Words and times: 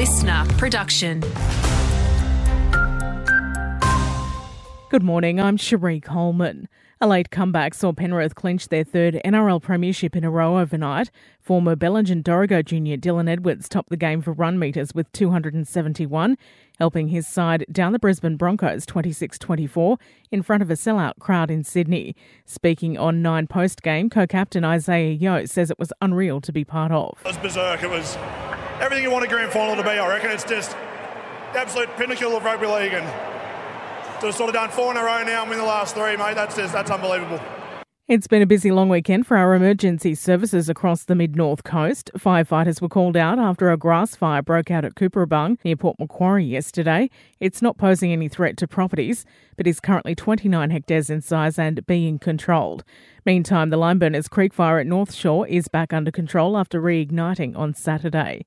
listener 0.00 0.46
production. 0.56 1.20
Good 4.88 5.02
morning, 5.02 5.38
I'm 5.38 5.58
Cherie 5.58 6.00
Coleman. 6.00 6.70
A 7.02 7.06
late 7.06 7.30
comeback 7.30 7.74
saw 7.74 7.92
Penrith 7.92 8.34
clinch 8.34 8.68
their 8.68 8.82
third 8.82 9.20
NRL 9.26 9.60
premiership 9.60 10.16
in 10.16 10.24
a 10.24 10.30
row 10.30 10.58
overnight. 10.58 11.10
Former 11.38 11.76
Bellingen 11.76 12.22
Dorrigo 12.22 12.64
junior 12.64 12.96
Dylan 12.96 13.28
Edwards 13.28 13.68
topped 13.68 13.90
the 13.90 13.96
game 13.98 14.22
for 14.22 14.32
run 14.32 14.58
metres 14.58 14.94
with 14.94 15.12
271, 15.12 16.38
helping 16.78 17.08
his 17.08 17.26
side 17.26 17.66
down 17.70 17.92
the 17.92 17.98
Brisbane 17.98 18.38
Broncos 18.38 18.86
26-24 18.86 19.98
in 20.30 20.42
front 20.42 20.62
of 20.62 20.70
a 20.70 20.74
sellout 20.76 21.18
crowd 21.20 21.50
in 21.50 21.62
Sydney. 21.62 22.16
Speaking 22.46 22.96
on 22.96 23.20
Nine 23.20 23.46
post-game, 23.46 24.08
co-captain 24.08 24.64
Isaiah 24.64 25.12
Yeo 25.12 25.44
says 25.44 25.70
it 25.70 25.78
was 25.78 25.92
unreal 26.00 26.40
to 26.40 26.52
be 26.52 26.64
part 26.64 26.90
of. 26.90 27.18
It 27.20 27.26
was 27.26 27.36
berserk. 27.36 27.82
It 27.82 27.90
was 27.90 28.16
everything 28.80 29.04
you 29.04 29.10
want 29.10 29.24
a 29.24 29.28
grand 29.28 29.52
final 29.52 29.76
to 29.76 29.82
be, 29.82 29.90
I 29.90 30.08
reckon. 30.08 30.30
It's 30.30 30.44
just 30.44 30.74
absolute 31.54 31.88
pinnacle 31.96 32.36
of 32.36 32.44
rugby 32.44 32.66
league 32.66 32.92
and 32.92 33.06
to 34.20 34.26
have 34.26 34.34
sort 34.34 34.48
of 34.48 34.54
done 34.54 34.70
four 34.70 34.90
in 34.90 34.96
a 34.96 35.02
row 35.02 35.22
now 35.24 35.42
and 35.42 35.50
win 35.50 35.58
the 35.58 35.64
last 35.64 35.94
three, 35.94 36.16
mate, 36.16 36.34
that's 36.34 36.56
just, 36.56 36.72
that's 36.72 36.90
unbelievable. 36.90 37.40
It's 38.10 38.26
been 38.26 38.42
a 38.42 38.46
busy 38.46 38.72
long 38.72 38.88
weekend 38.88 39.28
for 39.28 39.36
our 39.36 39.54
emergency 39.54 40.16
services 40.16 40.68
across 40.68 41.04
the 41.04 41.14
mid 41.14 41.36
north 41.36 41.62
coast. 41.62 42.10
Firefighters 42.18 42.82
were 42.82 42.88
called 42.88 43.16
out 43.16 43.38
after 43.38 43.70
a 43.70 43.76
grass 43.76 44.16
fire 44.16 44.42
broke 44.42 44.68
out 44.68 44.84
at 44.84 44.96
Cooperabung 44.96 45.58
near 45.64 45.76
Port 45.76 45.96
Macquarie 46.00 46.44
yesterday. 46.44 47.08
It's 47.38 47.62
not 47.62 47.78
posing 47.78 48.10
any 48.10 48.28
threat 48.28 48.56
to 48.56 48.66
properties, 48.66 49.24
but 49.56 49.68
is 49.68 49.78
currently 49.78 50.16
29 50.16 50.70
hectares 50.70 51.08
in 51.08 51.20
size 51.20 51.56
and 51.56 51.86
being 51.86 52.18
controlled. 52.18 52.82
Meantime, 53.24 53.70
the 53.70 53.78
Limeburners 53.78 54.28
Creek 54.28 54.52
fire 54.52 54.80
at 54.80 54.88
North 54.88 55.14
Shore 55.14 55.46
is 55.46 55.68
back 55.68 55.92
under 55.92 56.10
control 56.10 56.58
after 56.58 56.82
reigniting 56.82 57.56
on 57.56 57.74
Saturday. 57.74 58.44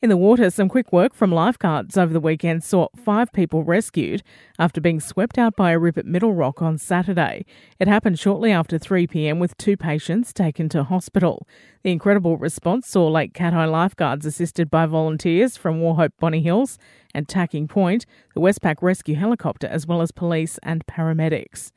In 0.00 0.10
the 0.10 0.16
water, 0.16 0.48
some 0.48 0.68
quick 0.68 0.92
work 0.92 1.12
from 1.12 1.32
lifeguards 1.32 1.98
over 1.98 2.12
the 2.12 2.20
weekend 2.20 2.62
saw 2.62 2.86
five 2.94 3.32
people 3.32 3.64
rescued 3.64 4.22
after 4.56 4.80
being 4.80 5.00
swept 5.00 5.36
out 5.38 5.56
by 5.56 5.72
a 5.72 5.78
rip 5.78 5.98
at 5.98 6.06
Middle 6.06 6.34
Rock 6.34 6.62
on 6.62 6.78
Saturday. 6.78 7.44
It 7.80 7.88
happened 7.88 8.16
shortly 8.16 8.52
after 8.52 8.78
3 8.78 9.08
pm 9.08 9.40
with 9.40 9.58
two 9.58 9.76
patients 9.76 10.32
taken 10.32 10.68
to 10.68 10.84
hospital. 10.84 11.48
The 11.82 11.90
incredible 11.90 12.36
response 12.36 12.86
saw 12.86 13.08
Lake 13.08 13.34
Cathie 13.34 13.68
lifeguards 13.68 14.24
assisted 14.24 14.70
by 14.70 14.86
volunteers 14.86 15.56
from 15.56 15.80
Wauchope 15.80 16.12
Bonny 16.20 16.42
Hills 16.42 16.78
and 17.12 17.26
Tacking 17.26 17.66
Point, 17.66 18.06
the 18.36 18.40
Westpac 18.40 18.76
rescue 18.80 19.16
helicopter, 19.16 19.66
as 19.66 19.84
well 19.84 20.00
as 20.00 20.12
police 20.12 20.60
and 20.62 20.86
paramedics. 20.86 21.72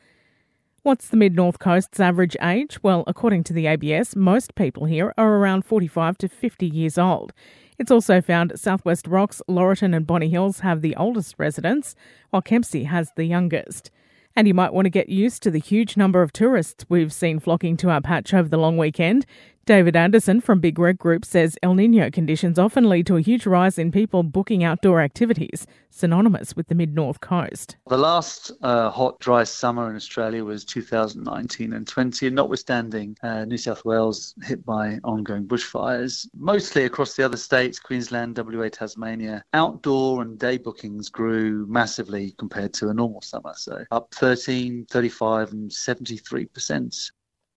What's 0.84 1.10
the 1.10 1.18
mid 1.18 1.36
north 1.36 1.60
coast's 1.60 2.00
average 2.00 2.36
age? 2.42 2.82
Well, 2.82 3.04
according 3.06 3.44
to 3.44 3.54
the 3.54 3.68
ABS, 3.68 4.16
most 4.16 4.56
people 4.56 4.86
here 4.86 5.14
are 5.16 5.36
around 5.36 5.64
45 5.64 6.18
to 6.18 6.28
50 6.28 6.66
years 6.66 6.98
old. 6.98 7.34
It's 7.78 7.92
also 7.92 8.20
found 8.20 8.60
Southwest 8.60 9.06
Rocks, 9.06 9.44
Laurieton, 9.48 9.96
and 9.96 10.08
Bonny 10.08 10.30
Hills 10.30 10.62
have 10.62 10.82
the 10.82 10.96
oldest 10.96 11.36
residents, 11.38 11.94
while 12.32 12.42
Kempsey 12.42 12.86
has 12.86 13.12
the 13.16 13.26
youngest. 13.26 13.92
And 14.36 14.48
you 14.48 14.56
might 14.56 14.74
want 14.74 14.88
to 14.88 14.90
get 14.90 15.08
used 15.08 15.44
to 15.44 15.52
the 15.52 15.60
huge 15.60 15.98
number 15.98 16.24
of 16.24 16.34
tourists 16.34 16.84
we've 16.90 17.14
seen 17.14 17.40
flocking 17.40 17.78
to 17.78 17.92
our 17.92 18.02
patch 18.02 18.34
over 18.34 18.50
the 18.50 18.58
long 18.58 18.76
weekend. 18.76 19.28
David 19.72 19.96
Anderson 19.96 20.42
from 20.42 20.60
Big 20.60 20.78
Red 20.78 20.98
Group 20.98 21.24
says 21.24 21.58
El 21.64 21.76
Nino 21.76 22.12
conditions 22.12 22.60
often 22.60 22.90
lead 22.90 23.08
to 23.08 23.16
a 23.16 23.22
huge 23.22 23.46
rise 23.46 23.78
in 23.78 23.90
people 23.90 24.22
booking 24.22 24.66
outdoor 24.66 25.00
activities, 25.00 25.66
synonymous 25.90 26.58
with 26.58 26.68
the 26.68 26.76
mid 26.76 26.94
north 26.94 27.22
coast. 27.22 27.78
The 27.88 27.98
last 27.98 28.52
uh, 28.64 28.90
hot, 28.90 29.18
dry 29.22 29.46
summer 29.46 29.90
in 29.90 29.96
Australia 29.96 30.44
was 30.44 30.66
2019 30.66 31.72
and 31.72 31.88
20, 31.88 32.28
and 32.28 32.36
notwithstanding 32.36 33.16
uh, 33.24 33.46
New 33.46 33.56
South 33.56 33.86
Wales 33.86 34.36
hit 34.44 34.66
by 34.66 35.00
ongoing 35.06 35.48
bushfires, 35.48 36.28
mostly 36.36 36.84
across 36.84 37.16
the 37.16 37.24
other 37.24 37.38
states, 37.38 37.80
Queensland, 37.80 38.38
WA, 38.38 38.68
Tasmania, 38.68 39.42
outdoor 39.54 40.22
and 40.22 40.38
day 40.38 40.58
bookings 40.58 41.08
grew 41.08 41.66
massively 41.70 42.36
compared 42.38 42.74
to 42.74 42.90
a 42.90 42.94
normal 42.94 43.22
summer. 43.22 43.54
So 43.56 43.86
up 43.92 44.14
13, 44.16 44.88
35, 44.90 45.54
and 45.54 45.72
73%. 45.72 47.12